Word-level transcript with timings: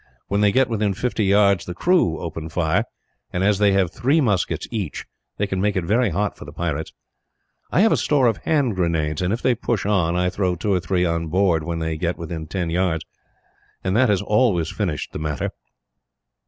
When 0.29 0.41
they 0.41 0.51
get 0.51 0.67
within 0.67 0.95
fifty 0.95 1.25
yards, 1.25 1.65
the 1.65 1.75
crew 1.75 2.17
open 2.19 2.49
fire 2.49 2.85
and, 3.31 3.43
as 3.43 3.59
they 3.59 3.71
have 3.73 3.91
three 3.91 4.19
muskets 4.19 4.67
each, 4.71 5.05
they 5.37 5.45
can 5.45 5.61
make 5.61 5.75
it 5.75 5.83
very 5.83 6.09
hot 6.09 6.35
for 6.35 6.43
the 6.43 6.51
pirates. 6.51 6.91
I 7.71 7.81
have 7.81 7.91
a 7.91 7.97
store 7.97 8.25
of 8.25 8.37
hand 8.37 8.75
grenades 8.75 9.21
and, 9.21 9.31
if 9.31 9.43
they 9.43 9.53
push 9.53 9.85
on, 9.85 10.15
I 10.15 10.31
throw 10.31 10.55
two 10.55 10.73
or 10.73 10.79
three 10.79 11.05
on 11.05 11.27
board 11.27 11.61
when 11.63 11.77
they 11.77 11.97
get 11.97 12.17
within 12.17 12.47
ten 12.47 12.71
yards; 12.71 13.05
and 13.83 13.95
that 13.95 14.09
has 14.09 14.23
always 14.23 14.71
finished 14.71 15.13
the 15.13 15.19
matter. 15.19 15.51